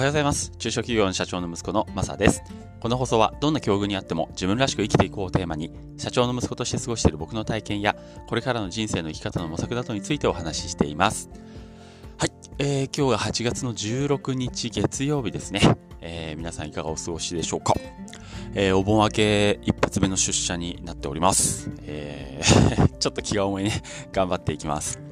[0.00, 0.50] はようございます。
[0.56, 2.42] 中小企業の社長の息子のマサです。
[2.80, 7.94] この放送はどんな境遇にあっても自分らしく生きていこうをテーマに、社長の息子として過ごしている僕の体験や、
[8.26, 11.28] これからの人生の生き方の模索などについてお話ししています。
[12.16, 15.60] はい、えー、今日が8月の16日月曜日ですね。
[16.00, 17.74] えー、皆さんいかがお過ごしでしょうか。
[18.54, 21.70] えー、お盆明け一発目の出社になっております。
[21.82, 23.82] えー ちょっと気が重いね、
[24.12, 25.09] 頑張っていきます。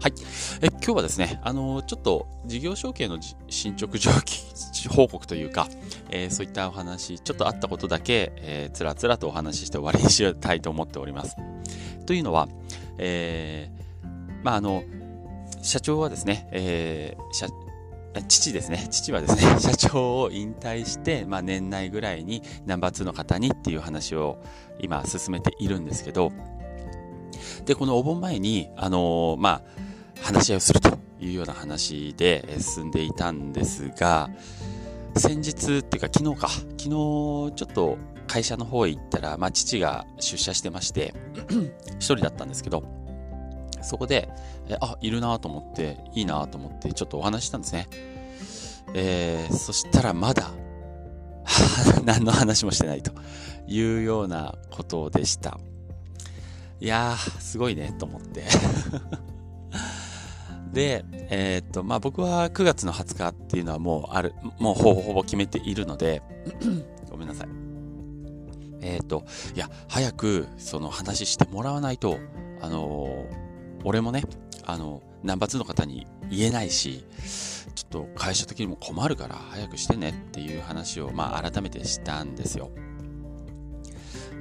[0.00, 0.14] はい。
[0.62, 3.18] え今日はですね、あのちょっと事業承継の
[3.50, 5.68] 進捗状況 報告というか、
[6.08, 11.36] えーそういったお話、ちょっとあったことだけ、えーつらつらとお話しして終わりにしたいと思っております。
[12.06, 12.48] というのは、
[12.96, 14.08] えー
[14.42, 14.84] まあ、あの、
[15.60, 17.48] 社長はですね、えー社
[18.26, 18.88] 父ですね。
[18.90, 24.38] 父はですね、 社長を引退して、まあ、年内ぐらいにナンバー2の方にっていう話を
[24.80, 26.32] 今進めているんですけど、
[27.66, 29.89] で、このお盆前に、あのまあ、
[30.32, 34.30] 話し合いをするというような話で進んでいたんですが、
[35.16, 41.14] 先日っていうか昨日か、昨日ちょっと会社の方へ行ったら、まあ、父が出社してまして、
[41.98, 42.84] 一人だったんですけど、
[43.82, 44.28] そこで、
[44.68, 47.88] えあ、いるなと思って、いいなと思って、ちょっとお話ししたんですね。
[48.94, 50.52] えーそしたらまだ、
[52.04, 53.10] 何の話もしてないと
[53.66, 55.58] いうようなことでした。
[56.80, 58.44] いやー、すごいね、と思って。
[60.72, 66.22] で、えーっと、まあ、僕は9月の20日っていうのはもうある、もうほぼほぼ決めているので、
[67.10, 67.48] ごめんなさい。
[68.82, 72.18] えーっと、いや、早くその話してもらわないと、
[72.60, 73.50] あのー
[73.82, 74.24] 俺もね、
[74.66, 77.04] あの、ナンバー2の方に言えないし、
[77.74, 82.70] ちょっと会社的にも困るから早くしてねっていう話を、まあ、改めてしたんですよ。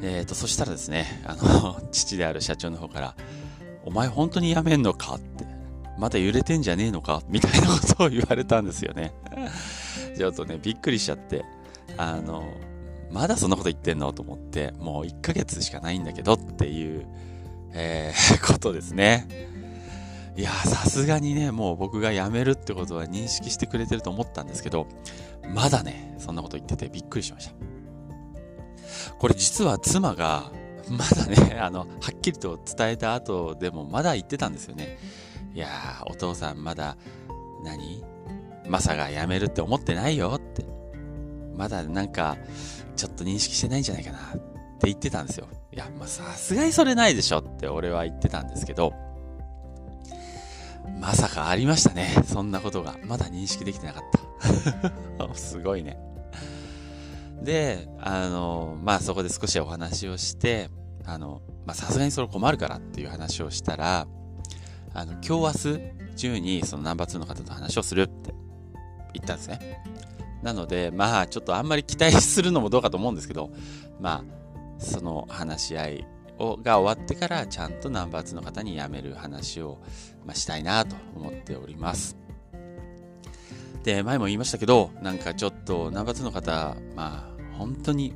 [0.02, 3.16] えーと、そしたらですね、あの、父である社長の方から、
[3.86, 5.46] お前本当に辞めんのかって、
[6.00, 9.14] まだ揺れてんじゃねえのかみたいなことを言われたんですよね。
[10.18, 11.44] ちょっとね、びっくりしちゃって、
[11.98, 12.54] あの、
[13.12, 17.06] まだそんなこと言ってんのと思って、もう1ヶ月しかないんだけどっていう、
[17.74, 19.28] えー ことですね。
[20.38, 24.88] いや、さすがにね、もう僕が辞めるってことは認識してくれてると思ったんですけど、
[25.54, 27.54] まだね、そんなこと言っててびっくりしました。
[29.18, 30.52] これ実は妻が、
[30.90, 34.98] まだね、あの、はっきりと伝えた後でもまだ言ってたんですよね。
[35.54, 36.98] いやー、お父さんまだ、
[37.64, 38.04] 何？
[38.68, 40.66] マサが辞めるって思ってないよって。
[41.56, 42.38] まだなんか、
[42.96, 44.42] ちょっと認識してないんじゃないかなって
[44.84, 45.48] 言ってたんですよ。
[45.74, 48.94] いや、まあ、さすがにそれないでしょって俺は言ってたんですけど、
[51.00, 52.14] まさかありましたね。
[52.26, 52.98] そんなことが。
[53.06, 54.04] まだ認識できてなかっ
[55.18, 55.34] た。
[55.36, 55.98] すごいね。
[57.42, 60.70] で、あの、まあそこで少しお話をして、
[61.06, 64.08] あの、まあさすがにそれ困るからっていう話をしたら、
[64.94, 68.34] あの、今日明日中にそのナンバー2の方と話をするって
[69.14, 69.84] 言ったんですね。
[70.44, 73.52] なので、まあちょっとあんまり期待するのもどうかと思うんですけど、
[74.00, 76.08] まあ、その話し合い
[76.38, 79.80] をが終わってからちゃんとナンバー2の方に辞める話を、
[80.26, 82.18] まあ、したいなと思っております。
[83.84, 88.14] で、前も言いましたけど、なんかちょっとナンバー2の方、まあ本当に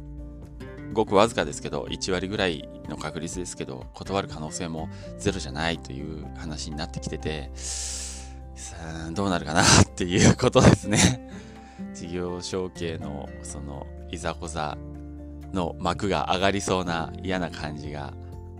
[0.94, 8.76] ごくわずかですけど、1割ぐらいの確率ですけど、断る可能性もゼロじゃないという話になってきてて、さ
[9.08, 9.66] あどうなるかなっ
[9.96, 11.30] ていうことですね。
[11.94, 14.78] 事業承継のそのいざこざ
[15.54, 18.14] の幕が上がりそうな嫌な感じが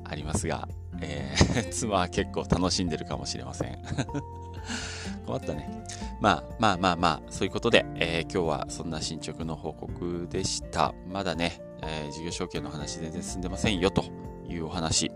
[0.04, 0.68] ありますが、
[1.02, 3.78] えー 妻は結構楽しんでるかもしれません。
[5.26, 5.84] 困ったね。
[6.20, 10.94] まあまあまあまあ、そういうことで、えー今日はそんな進捗の報告でした。
[11.12, 14.06] まだね、えー事業承継の話全然進んでませんよと
[14.48, 15.12] いうお話。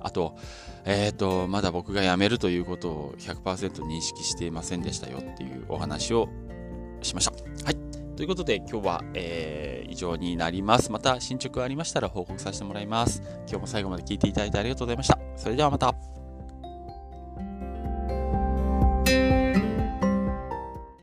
[0.00, 0.36] あと、
[0.84, 6.28] えっ、と、まだ僕が辞めるということを100%認識していませんでしたよっていうお話を
[7.02, 7.32] しました。
[7.64, 7.76] はい。
[8.16, 10.92] ということで今日は、えー以上になります。
[10.92, 13.22] また進捗ありましたら報告させてもらいます。
[13.48, 15.18] 今日も最後まで聞いていただいてありがとうございました。
[15.36, 16.17] それではまた。